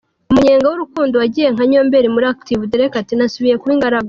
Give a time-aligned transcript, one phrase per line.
[0.31, 3.99] Umunyenga w’urukundo wagiye nka nyomberi muri Active: Derek ati “Nasubiye kuba ingaragu!”.